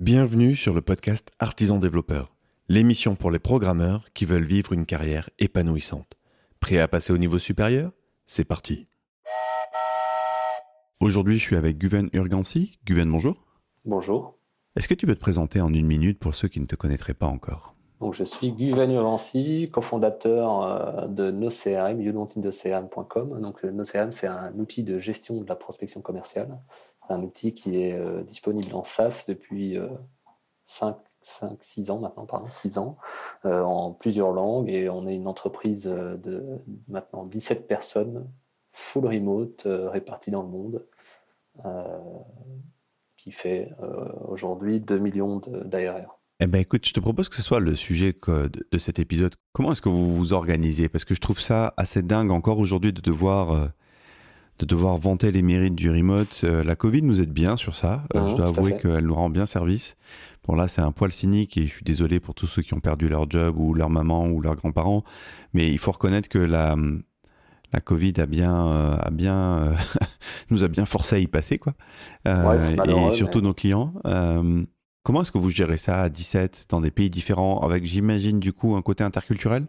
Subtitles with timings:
[0.00, 2.32] Bienvenue sur le podcast Artisan Développeur,
[2.68, 6.16] l'émission pour les programmeurs qui veulent vivre une carrière épanouissante.
[6.60, 7.90] Prêt à passer au niveau supérieur?
[8.24, 8.86] C'est parti.
[11.00, 12.78] Aujourd'hui, je suis avec Guven Urgancy.
[12.84, 13.44] Guven, bonjour.
[13.84, 14.38] Bonjour.
[14.76, 17.12] Est-ce que tu peux te présenter en une minute pour ceux qui ne te connaîtraient
[17.12, 17.74] pas encore?
[18.00, 23.40] Donc, je suis Guven Urgancy, cofondateur euh, de NoCRM, youdontinthecrm.com.
[23.40, 26.56] Donc, euh, NoCRM, c'est un outil de gestion de la prospection commerciale
[27.08, 29.78] un outil qui est euh, disponible en SaaS depuis
[30.66, 32.96] 5, 5, 6 ans maintenant, pardon, 6 ans,
[33.44, 34.68] euh, en plusieurs langues.
[34.68, 38.30] Et on est une entreprise euh, de maintenant 17 personnes,
[38.72, 40.86] full remote, réparties dans le monde,
[43.16, 43.72] qui fait
[44.28, 46.20] aujourd'hui 2 millions d'ARR.
[46.38, 49.34] Eh ben écoute, je te propose que ce soit le sujet de cet épisode.
[49.52, 50.88] Comment est-ce que vous vous organisez?
[50.88, 53.72] Parce que je trouve ça assez dingue encore aujourd'hui de devoir
[54.58, 56.40] de devoir vanter les mérites du remote.
[56.44, 58.04] Euh, la Covid nous aide bien sur ça.
[58.14, 59.96] Euh, je dois avouer qu'elle nous rend bien service.
[60.46, 62.80] Bon là, c'est un poil cynique et je suis désolé pour tous ceux qui ont
[62.80, 65.04] perdu leur job ou leur maman ou leurs grands-parents.
[65.52, 66.74] Mais il faut reconnaître que la,
[67.72, 69.72] la Covid a bien, euh, a bien
[70.50, 71.74] nous a bien forcé à y passer quoi.
[72.26, 73.94] et surtout nos clients.
[75.02, 78.52] comment est-ce que vous gérez ça à 17 dans des pays différents avec, j'imagine, du
[78.52, 79.66] coup, un côté interculturel?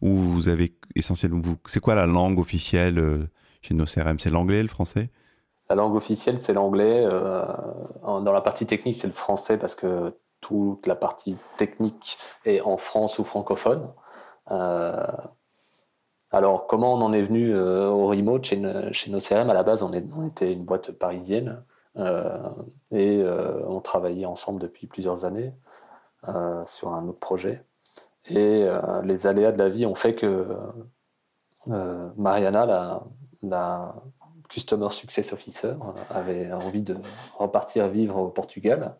[0.00, 3.28] Ou vous avez essentiellement, c'est quoi la langue officielle
[3.60, 5.10] chez nos CRM C'est l'anglais, le français?
[5.68, 7.04] La langue officielle, c'est l'anglais.
[7.04, 7.44] Euh,
[8.02, 12.78] dans la partie technique, c'est le français parce que toute la partie technique est en
[12.78, 13.90] France ou francophone.
[14.50, 15.06] Euh,
[16.30, 19.82] alors, comment on en est venu euh, au remote chez, nos CRM À la base,
[19.82, 21.62] on, était une boîte parisienne
[22.92, 23.24] et
[23.66, 25.52] on travaillait ensemble depuis plusieurs années
[26.64, 27.64] sur un autre projet.
[28.30, 28.64] Et
[29.02, 30.46] les aléas de la vie ont fait que
[31.66, 33.02] Mariana, la,
[33.42, 33.94] la
[34.48, 35.74] Customer Success Officer
[36.10, 36.96] avait envie de
[37.38, 38.96] repartir vivre au Portugal.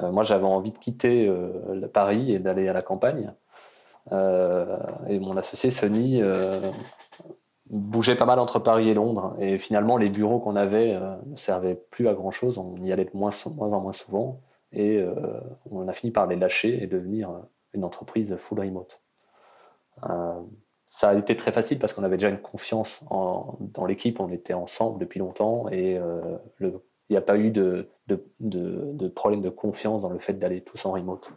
[0.00, 3.34] Euh, moi, j'avais envie de quitter euh, Paris et d'aller à la campagne.
[4.10, 6.20] Euh, et mon associé Sony
[7.70, 9.34] bougeait pas mal entre Paris et Londres.
[9.38, 12.58] Et finalement, les bureaux qu'on avait ne servaient plus à grand-chose.
[12.58, 14.40] On y allait de moins, moins en moins souvent.
[14.72, 15.04] Et
[15.70, 17.30] on a fini par les lâcher et devenir
[17.72, 19.00] une entreprise full remote
[20.94, 24.52] ça a été très facile parce qu'on avait déjà une confiance dans l'équipe, on était
[24.52, 26.20] ensemble depuis longtemps et euh,
[26.60, 26.70] il
[27.08, 27.88] n'y a pas eu de,
[29.14, 31.32] problème de confiance dans le fait d'aller tous en remote.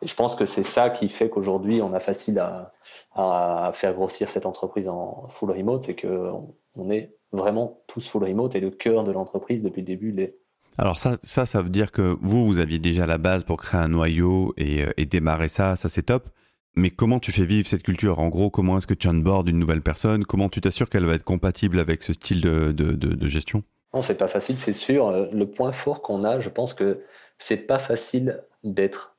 [0.00, 4.28] Et je pense que c'est ça qui fait qu'aujourd'hui on a facile à, faire grossir
[4.28, 8.70] cette entreprise en full remote, c'est qu'on on est vraiment tous full remote et le
[8.70, 10.36] cœur de l'entreprise depuis le début l'est.
[10.78, 13.88] Alors ça, ça, veut dire que vous, vous aviez déjà la base pour créer un
[13.88, 16.30] noyau et, euh, et démarrer ça, ça c'est top.
[16.76, 18.18] Mais comment tu fais vivre cette culture?
[18.20, 20.24] En gros, comment est-ce que tu onboardes une nouvelle personne?
[20.24, 23.64] Comment tu t'assures qu'elle va être compatible avec ce style de, de, gestion?
[23.92, 25.08] Non, c'est pas facile, c'est sûr.
[25.08, 27.02] Euh, le point fort qu'on a, je pense que
[27.38, 29.16] c'est pas facile d'être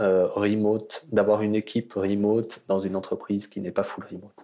[0.00, 4.34] euh, remote, d'avoir une équipe remote dans une entreprise qui n'est pas full remote.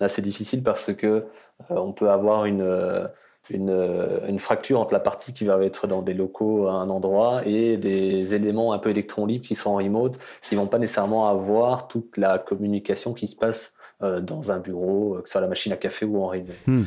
[0.00, 1.24] Là, c'est difficile parce que euh,
[1.70, 3.08] on peut avoir une
[3.52, 7.46] euh, une, fracture entre la partie qui va être dans des locaux à un endroit
[7.46, 11.28] et des éléments un peu électrons libres qui sont en remote, qui vont pas nécessairement
[11.28, 15.48] avoir toute la communication qui se passe euh, dans un bureau, que ce soit la
[15.48, 16.66] machine à café ou en remote.
[16.66, 16.84] Hmm.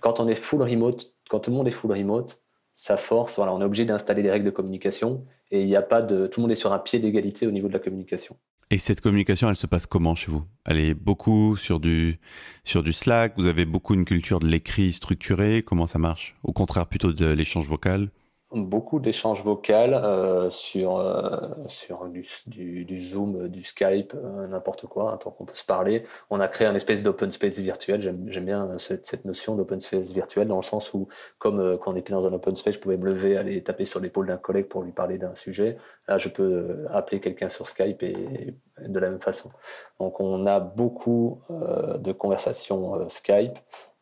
[0.00, 2.40] Quand on est full remote, quand tout le monde est full remote,
[2.74, 5.82] ça force, voilà, on est obligé d'installer des règles de communication et il n'y a
[5.82, 8.36] pas de, tout le monde est sur un pied d'égalité au niveau de la communication.
[8.72, 10.44] Et cette communication, elle se passe comment chez vous?
[10.64, 12.18] Elle est beaucoup sur du,
[12.64, 13.34] sur du Slack?
[13.36, 15.62] Vous avez beaucoup une culture de l'écrit structuré?
[15.62, 16.34] Comment ça marche?
[16.42, 18.10] Au contraire, plutôt de l'échange vocal?
[18.52, 25.12] Beaucoup d'échanges vocaux euh, sur, euh, sur du, du, Zoom, du Skype, euh, n'importe quoi,
[25.12, 26.04] hein, tant qu'on peut se parler.
[26.30, 28.00] On a créé un espèce d'open space virtuel.
[28.28, 31.08] J'aime bien cette, cette notion d'open space virtuel dans le sens où,
[31.38, 34.00] comme quand on était dans un open space, je pouvais me lever, aller taper sur
[34.00, 35.76] l'épaule d'un collègue pour lui parler d'un sujet.
[36.06, 39.50] Là, je peux appeler quelqu'un sur Skype et, de la même façon.
[39.98, 43.58] Donc, on a beaucoup de conversations Skype.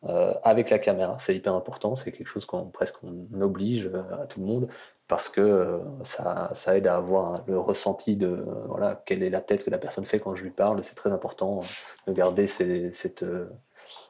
[0.07, 1.17] Euh, avec la caméra.
[1.19, 4.67] C'est hyper important, c'est quelque chose qu'on presque on oblige euh, à tout le monde
[5.07, 9.41] parce que euh, ça, ça, aide à avoir le ressenti de voilà, quelle est la
[9.41, 10.83] tête que la personne fait quand je lui parle.
[10.83, 11.61] C'est très important
[12.05, 13.25] de garder cette,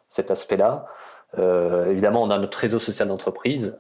[0.10, 0.86] cet aspect-là.
[1.38, 3.78] évidemment, on a notre réseau social d'entreprise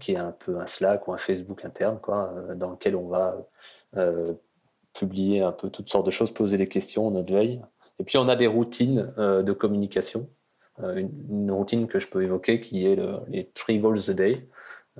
[0.00, 3.36] qui est un peu un Slack ou un Facebook interne, quoi, dans lequel on va
[4.92, 7.60] publier un peu toutes sortes de choses, poser des questions, notre veille.
[7.98, 10.28] Et puis, on a des routines de communication
[10.82, 10.96] euh,
[11.28, 12.98] une, routine que je peux évoquer qui est
[13.28, 14.48] les three goals a day.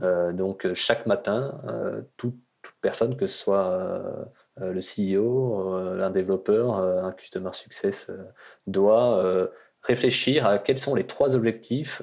[0.03, 1.61] Euh, donc euh, chaque matin,
[2.17, 2.37] toute
[2.81, 4.29] personne, que ce soit
[4.59, 8.11] le CEO, un développeur, un customer success,
[8.67, 9.49] doit
[9.83, 12.03] réfléchir à quels sont les trois objectifs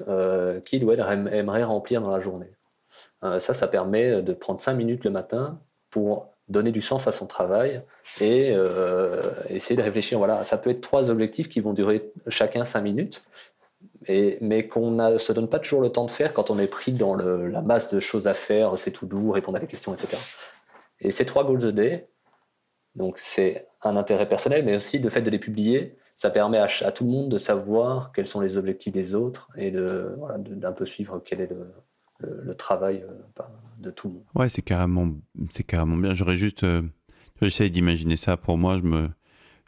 [0.64, 1.00] qu'il ou elle
[1.32, 2.50] aimerait remplir dans la journée.
[3.22, 5.60] ça, ça permet de prendre cinq minutes le matin
[5.90, 7.82] pour donner du sens à son travail
[8.20, 8.54] et
[9.48, 10.18] essayer de réfléchir.
[10.18, 13.24] Voilà, ça peut être trois objectifs qui vont durer chacun cinq minutes,
[14.40, 16.92] mais qu'on ne se donne pas toujours le temps de faire quand on est pris
[16.92, 20.16] dans la masse de choses à faire, c'est tout doux, répondre à des questions, etc.
[21.00, 22.08] Et ces trois goals a day,
[22.94, 26.66] donc c'est un intérêt personnel, mais aussi le fait de les publier, ça permet à,
[26.90, 30.84] tout le monde de savoir quels sont les objectifs des autres et de, d'un peu
[30.84, 31.48] suivre quel est
[32.20, 33.42] le, travail euh,
[33.78, 34.24] de tout le monde.
[34.34, 35.08] Ouais, c'est carrément,
[35.52, 36.14] c'est carrément bien.
[36.14, 36.82] J'aurais juste, euh,
[37.40, 38.80] j'essaie d'imaginer ça pour moi.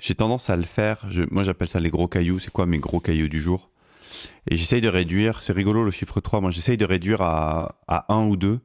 [0.00, 1.06] J'ai tendance à le faire.
[1.30, 2.40] Moi, j'appelle ça les gros cailloux.
[2.40, 3.69] C'est quoi mes gros cailloux du jour?
[4.50, 5.42] Et j'essaye de réduire.
[5.42, 6.40] C'est rigolo le chiffre 3.
[6.40, 8.60] Moi, j'essaye de réduire à, à un ou deux,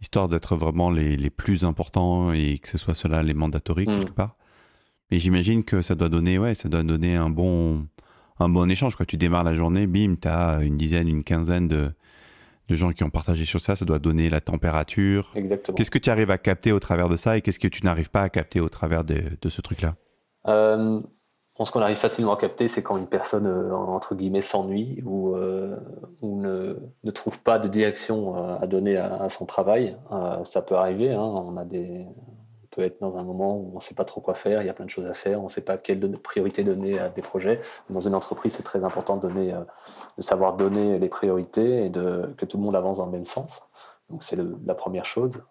[0.00, 3.98] histoire d'être vraiment les, les, plus importants et que ce soit cela les mandatories mm.
[3.98, 4.36] quelque part.
[5.10, 7.86] Mais j'imagine que ça doit donner, ouais, ça doit donner un bon,
[8.38, 8.96] un bon échange.
[8.96, 11.92] Quand tu démarres la journée, bim, tu as une dizaine, une quinzaine de,
[12.68, 13.76] de gens qui ont partagé sur ça.
[13.76, 15.32] Ça doit donner la température.
[15.34, 15.76] Exactement.
[15.76, 18.10] Qu'est-ce que tu arrives à capter au travers de ça et qu'est-ce que tu n'arrives
[18.10, 19.96] pas à capter au travers de, de ce truc-là?
[20.46, 21.00] Euh,
[21.62, 25.36] Ce qu'on arrive facilement à capter, c'est quand une personne, euh, entre guillemets, s'ennuie ou,
[25.36, 25.76] euh,
[26.20, 29.96] ou ne, ne, trouve pas de direction à donner à, son travail.
[30.44, 31.12] ça peut arriver.
[31.12, 31.22] Hein.
[31.22, 32.06] On a des
[32.74, 34.68] peut être dans un moment où on ne sait pas trop quoi faire, il y
[34.68, 37.22] a plein de choses à faire, on ne sait pas quelle priorité donner à des
[37.22, 37.60] projets.
[37.90, 39.60] Dans une entreprise, c'est très important de, donner, euh,
[40.16, 43.26] de savoir donner les priorités et de, que tout le monde avance dans le même
[43.26, 43.62] sens.
[44.10, 45.42] Donc c'est la première chose.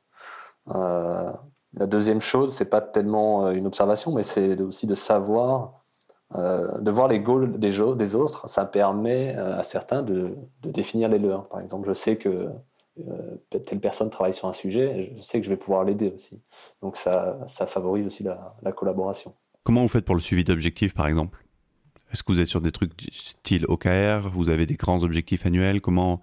[0.73, 1.31] Euh,
[1.75, 5.82] la deuxième chose, c'est pas tellement euh, une observation, mais c'est aussi de savoir,
[6.33, 8.49] de voir les goals des, autres.
[8.49, 11.47] Ça permet à certains de, de définir les leurs.
[11.47, 12.49] Par exemple, je sais que
[12.99, 16.39] euh, telle personne travaille sur un sujet, je sais que je vais pouvoir l'aider aussi.
[16.81, 19.33] Donc ça, ça favorise aussi la, collaboration.
[19.63, 21.43] Comment vous faites pour le suivi d'objectifs, par exemple?
[22.11, 25.81] Est-ce que vous êtes sur des trucs style OKR Vous avez des grands objectifs annuels?
[25.81, 26.21] Comment,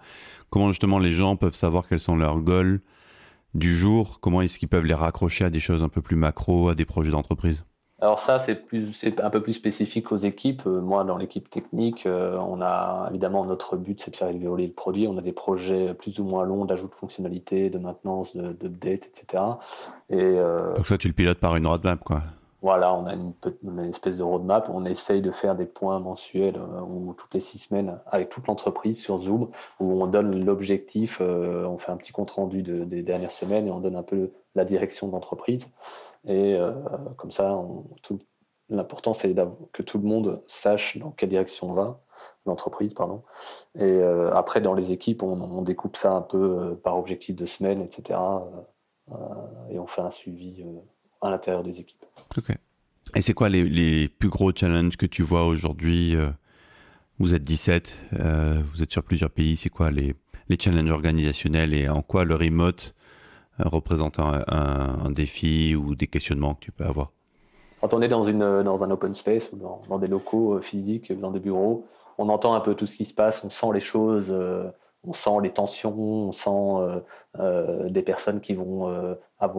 [0.48, 2.80] comment justement les gens peuvent savoir quels sont leurs goals
[3.54, 4.20] du jour?
[4.20, 6.84] Comment est-ce qu'ils peuvent les raccrocher à des choses un peu plus macro, à des
[6.84, 7.64] projets d'entreprise?
[8.00, 10.62] Alors ça, c'est un peu plus spécifique aux équipes.
[10.66, 14.66] Euh, moi, dans l'équipe technique, euh, on a évidemment notre but, c'est de faire évoluer
[14.66, 15.06] le produit.
[15.06, 19.42] On a des projets plus ou moins longs d'ajout de fonctionnalités, de maintenance, d'update, etc.
[20.08, 22.22] Et, euh, Donc ça, tu le pilotes par une roadmap, quoi
[22.62, 23.32] voilà, on a, une,
[23.88, 24.70] espèce de roadmap.
[24.72, 29.00] On essaye de faire des points mensuels ou toutes les six semaines avec toute l'entreprise
[29.00, 33.66] sur Zoom, où on donne l'objectif, on fait un petit compte rendu des dernières semaines
[33.66, 35.70] et on donne un peu la direction de l'entreprise.
[36.26, 36.72] Et euh,
[37.16, 37.62] comme ça,
[38.68, 39.34] l'important, c'est
[39.72, 42.00] que tout le monde sache dans quelle direction on va,
[42.46, 43.22] l'entreprise, pardon.
[43.76, 47.46] Et euh, après, dans les équipes, on, découpe ça un peu euh, par objectif de
[47.46, 48.18] semaine, etc.
[49.70, 50.64] et on fait un suivi
[51.20, 52.04] à l'intérieur des équipes.
[52.36, 52.56] Ok.
[53.14, 56.16] Et c'est quoi les, plus gros challenges que tu vois aujourd'hui
[57.18, 58.10] Vous êtes 17,
[58.72, 59.56] vous êtes sur plusieurs pays.
[59.56, 60.14] C'est quoi les,
[60.48, 62.94] les challenges organisationnels et en quoi le remote
[63.58, 67.12] représentant un, défi ou des questionnements que tu peux avoir?
[67.80, 71.18] Quand on est dans, une, dans un open space ou dans, des locaux euh, physiques,
[71.18, 71.86] dans des bureaux,
[72.18, 74.70] on entend un peu tout ce qui se passe, on sent les choses, euh,
[75.06, 77.00] on sent les tensions, on sent
[77.38, 79.16] euh, des personnes qui vont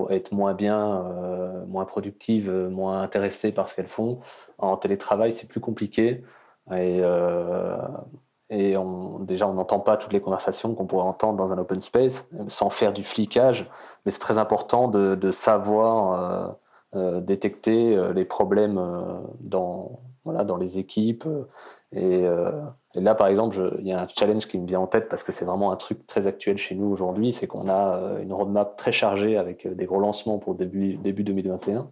[0.10, 1.04] être moins bien,
[1.68, 4.20] moins productives, moins intéressées par ce qu'elles font.
[4.58, 6.24] En télétravail, c'est plus compliqué.
[8.52, 8.76] Et
[9.22, 12.70] déjà on n'entend pas toutes les conversations qu'on pourrait entendre dans un open space sans
[12.70, 13.70] faire du flicage,
[14.06, 16.48] mais c'est très important de, savoir euh,
[16.96, 18.80] euh, détecter euh, les problèmes
[19.40, 20.02] dans,
[20.60, 21.24] les équipes.
[22.96, 25.32] Là, par exemple, il y a un challenge qui me vient en tête parce que
[25.32, 28.92] c'est vraiment un truc très actuel chez nous aujourd'hui, c'est qu'on a une roadmap très
[28.92, 31.90] chargée avec des gros lancements pour début, début 2021.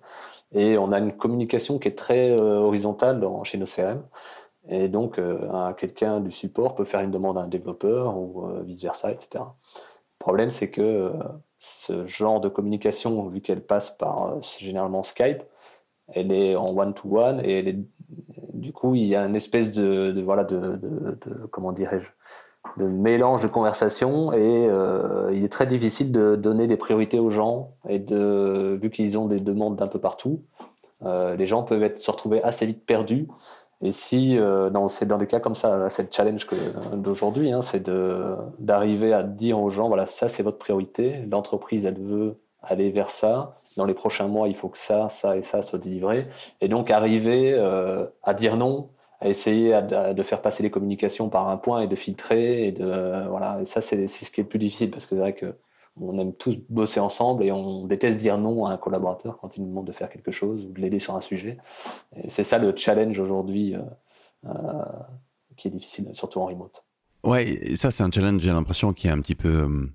[0.52, 4.04] Et on a une communication qui est très horizontale dans, chez nos CRM.
[4.70, 8.62] Et donc, euh, quelqu'un du support peut faire une demande à un développeur ou euh,
[8.64, 9.44] vice-versa, etc.
[9.44, 11.12] Le problème, c'est que euh,
[11.58, 15.44] ce genre de communication, vu qu'elle passe par généralement Skype,
[16.10, 17.80] elle est en one-to-one et elle est,
[18.60, 20.80] du coup, il y a une espèce de, voilà, de,
[21.52, 22.08] comment dirais-je,
[22.82, 24.70] de mélange de conversation et
[25.32, 29.26] il est très difficile de donner des priorités aux gens et de, vu qu'ils ont
[29.26, 30.42] des demandes d'un peu partout,
[31.04, 33.28] les gens peuvent se retrouver assez vite perdus.
[33.82, 36.46] Et si, euh, c'est dans des cas comme ça, c'est le challenge
[36.94, 37.90] d'aujourd'hui, hein, c'est
[38.60, 43.10] d'arriver à dire aux gens, voilà, ça c'est votre priorité, l'entreprise elle veut aller vers
[43.10, 46.28] ça, dans les prochains mois il faut que ça, ça et ça soient délivrés,
[46.62, 48.90] et donc arriver euh, à dire non,
[49.22, 52.86] à essayer de faire passer les communications par un point et de filtrer, et de,
[52.86, 55.34] euh, voilà, et ça c'est ce qui est le plus difficile, parce que c'est vrai
[55.34, 55.56] que
[56.02, 59.64] on aime tous bosser ensemble et on déteste dire non à un collaborateur quand il
[59.64, 61.58] nous demande de faire quelque chose ou de l'aider sur un sujet.
[62.30, 63.76] c'est ça le challenge aujourd'hui
[64.46, 64.50] euh,
[65.58, 66.86] qui est difficile, surtout en remote.
[67.26, 69.90] Ouais, ça c'est un challenge, j'ai l'impression, qui est un petit peu.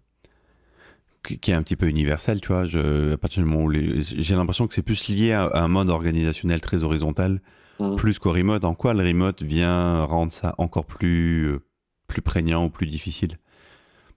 [1.24, 2.66] Qui est un petit peu universel, tu vois.
[2.66, 5.88] Je, à partir du moment où j'ai l'impression que c'est plus lié à, un mode
[5.88, 7.40] organisationnel très horizontal,
[7.80, 7.96] mm.
[7.96, 8.64] plus qu'au remote.
[8.64, 11.60] En quoi le remote vient rendre ça encore plus, euh,
[12.08, 13.38] plus prégnant ou plus difficile?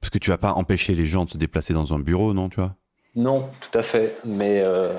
[0.02, 2.50] Parce que tu vas pas empêcher les gens de se déplacer dans un bureau, non,
[2.50, 2.76] tu vois?
[3.16, 4.16] Non, tout à fait.
[4.24, 4.94] Mais euh,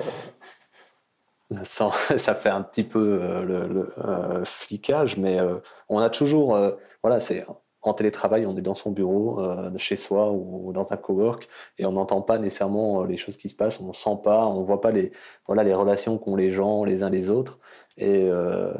[1.63, 5.39] ça, ça, fait un petit peu euh, le, euh, flicage, mais
[5.87, 6.57] on a toujours,
[7.01, 7.45] voilà, c'est
[7.81, 11.85] en télétravail, on est dans son bureau, euh, chez soi ou dans un cowork, et
[11.85, 14.61] on n'entend pas nécessairement euh, les choses qui se passent, on ne sent pas, on
[14.61, 15.11] ne voit pas les,
[15.47, 17.59] voilà, les relations qu'ont les gens les uns les autres.
[17.97, 18.73] Et, euh,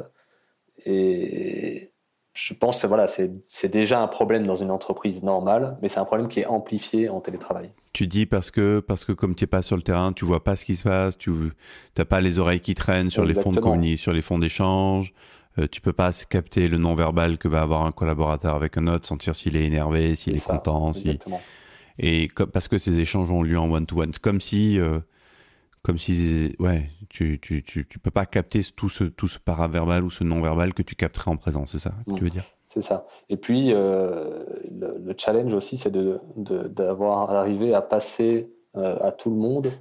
[0.84, 1.92] et
[2.32, 6.04] je pense que voilà, c'est déjà un problème dans une entreprise normale, mais c'est un
[6.04, 7.72] problème qui est amplifié en télétravail.
[7.92, 10.44] Tu dis parce que, parce que comme tu n'es pas sur le terrain, tu vois
[10.44, 11.32] pas ce qui se passe, tu
[11.98, 15.12] n'as pas les oreilles qui traînent sur les fonds de sur les fonds d'échange,
[15.58, 19.06] euh, tu peux pas capter le non-verbal que va avoir un collaborateur avec un autre,
[19.06, 20.92] sentir s'il est énervé, s'il est, content.
[20.92, 21.18] Si...
[21.98, 24.12] Et parce que ces échanges ont lieu en one-to-one.
[24.22, 25.00] comme si, euh,
[25.82, 30.04] comme si, ouais, tu, tu, tu, tu, peux pas capter tout ce, tout ce paraverbal
[30.04, 32.44] ou ce non-verbal que tu capterais en présence, c'est ça que tu veux dire?
[32.68, 33.06] C'est ça.
[33.28, 39.36] Et puis, euh, le, challenge aussi, c'est d'avoir de, arrivé à passer à tout le
[39.36, 39.72] monde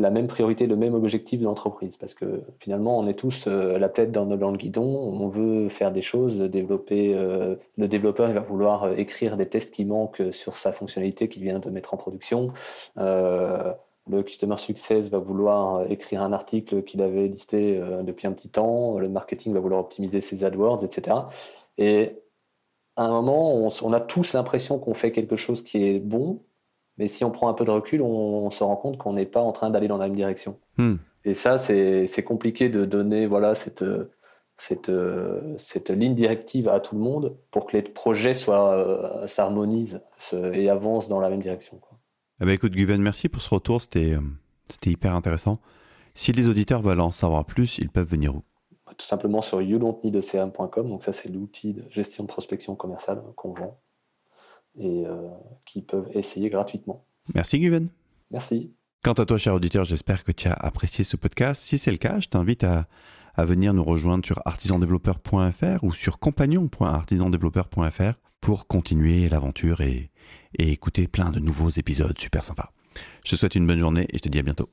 [0.00, 1.96] la même priorité, le même objectif d'entreprise.
[1.96, 5.68] Parce que finalement, on est tous euh, la tête dans, dans, le guidon, on veut
[5.68, 7.14] faire des choses, développer.
[7.14, 11.42] Euh, le développeur va vouloir euh, écrire des tests qui manquent sur sa fonctionnalité qu'il
[11.42, 12.52] vient de mettre en production.
[12.96, 18.98] le Customer Success va vouloir écrire un article qu'il avait listé depuis un petit temps.
[18.98, 21.16] Le marketing va vouloir optimiser ses AdWords, etc.
[21.78, 22.16] Et
[22.96, 26.40] à un moment, on a tous l'impression qu'on fait quelque chose qui est bon,
[27.00, 29.40] mais si on prend un peu de recul, on, se rend compte qu'on n'est pas
[29.40, 30.58] en train d'aller dans la même direction.
[30.76, 30.96] Hmm.
[31.24, 33.82] Et ça, c'est compliqué de donner voilà, cette,
[34.58, 34.92] cette,
[35.56, 40.02] cette, ligne directive à tout le monde pour que les projets euh, s'harmonisent
[40.52, 41.78] et avancent dans la même direction.
[41.78, 41.98] Quoi.
[42.42, 43.80] Eh ben, écoute, Guven, merci pour ce retour.
[43.80, 44.10] C'était
[44.84, 45.58] hyper intéressant.
[46.14, 48.42] Si les auditeurs veulent en savoir plus, ils peuvent venir où?
[48.98, 50.90] Tout simplement sur youdontneedacm.com.
[50.90, 53.78] Donc ça, c'est l'outil de gestion de prospection commerciale qu'on vend
[54.78, 55.28] et euh,
[55.66, 57.04] qui peuvent essayer gratuitement.
[57.34, 57.88] Merci Guven.
[58.30, 58.72] Merci.
[59.02, 61.62] Quant à toi, cher auditeur, j'espère que tu as apprécié ce podcast.
[61.62, 62.86] Si c'est le cas, je t'invite à,
[63.34, 70.10] à, venir nous rejoindre sur artisandéveloppeur.fr ou sur compagnon.artisandéveloppeur.fr pour continuer l'aventure et,
[70.58, 72.72] et écouter plein de nouveaux épisodes super sympas.
[73.24, 74.68] Je te souhaite une bonne journée et je te dis à bientôt.